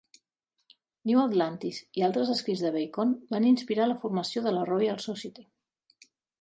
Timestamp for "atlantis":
1.23-1.81